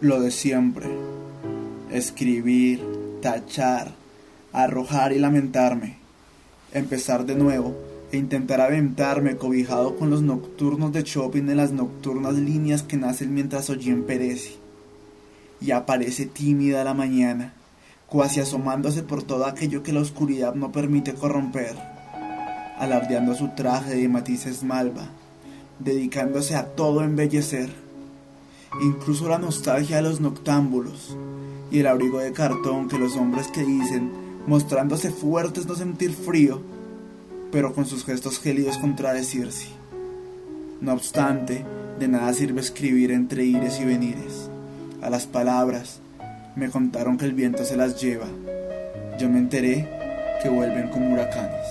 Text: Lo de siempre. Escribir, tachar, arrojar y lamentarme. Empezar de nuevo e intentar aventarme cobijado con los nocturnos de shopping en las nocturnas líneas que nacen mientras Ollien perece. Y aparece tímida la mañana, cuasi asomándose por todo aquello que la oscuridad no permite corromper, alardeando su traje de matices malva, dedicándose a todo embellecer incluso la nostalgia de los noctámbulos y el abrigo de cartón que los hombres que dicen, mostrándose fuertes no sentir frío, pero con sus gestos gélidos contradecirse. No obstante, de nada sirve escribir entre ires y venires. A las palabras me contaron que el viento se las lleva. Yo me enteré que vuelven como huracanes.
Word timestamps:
Lo 0.00 0.20
de 0.20 0.30
siempre. 0.30 0.86
Escribir, 1.90 2.80
tachar, 3.20 3.92
arrojar 4.52 5.12
y 5.12 5.18
lamentarme. 5.18 5.96
Empezar 6.72 7.26
de 7.26 7.34
nuevo 7.34 7.74
e 8.12 8.18
intentar 8.18 8.60
aventarme 8.60 9.36
cobijado 9.36 9.96
con 9.96 10.10
los 10.10 10.22
nocturnos 10.22 10.92
de 10.92 11.02
shopping 11.02 11.48
en 11.48 11.56
las 11.56 11.72
nocturnas 11.72 12.34
líneas 12.34 12.84
que 12.84 12.96
nacen 12.96 13.34
mientras 13.34 13.68
Ollien 13.68 14.04
perece. 14.04 14.52
Y 15.60 15.72
aparece 15.72 16.26
tímida 16.26 16.84
la 16.84 16.94
mañana, 16.94 17.54
cuasi 18.06 18.40
asomándose 18.40 19.02
por 19.02 19.24
todo 19.24 19.46
aquello 19.46 19.82
que 19.82 19.92
la 19.92 20.00
oscuridad 20.00 20.54
no 20.54 20.70
permite 20.70 21.14
corromper, 21.14 21.74
alardeando 22.78 23.34
su 23.34 23.48
traje 23.56 23.96
de 23.96 24.08
matices 24.08 24.62
malva, 24.62 25.08
dedicándose 25.78 26.54
a 26.54 26.66
todo 26.66 27.02
embellecer 27.02 27.70
incluso 28.80 29.28
la 29.28 29.38
nostalgia 29.38 29.96
de 29.96 30.02
los 30.02 30.20
noctámbulos 30.20 31.16
y 31.70 31.80
el 31.80 31.86
abrigo 31.86 32.18
de 32.18 32.32
cartón 32.32 32.88
que 32.88 32.98
los 32.98 33.16
hombres 33.16 33.48
que 33.48 33.64
dicen, 33.64 34.10
mostrándose 34.46 35.10
fuertes 35.10 35.66
no 35.66 35.74
sentir 35.74 36.12
frío, 36.12 36.60
pero 37.50 37.74
con 37.74 37.86
sus 37.86 38.04
gestos 38.04 38.38
gélidos 38.40 38.78
contradecirse. 38.78 39.68
No 40.80 40.92
obstante, 40.92 41.64
de 41.98 42.08
nada 42.08 42.32
sirve 42.32 42.60
escribir 42.60 43.12
entre 43.12 43.44
ires 43.44 43.78
y 43.80 43.84
venires. 43.84 44.50
A 45.00 45.10
las 45.10 45.26
palabras 45.26 46.00
me 46.56 46.70
contaron 46.70 47.16
que 47.16 47.24
el 47.24 47.32
viento 47.32 47.64
se 47.64 47.76
las 47.76 48.00
lleva. 48.00 48.26
Yo 49.18 49.28
me 49.28 49.38
enteré 49.38 49.88
que 50.42 50.48
vuelven 50.48 50.88
como 50.88 51.12
huracanes. 51.12 51.66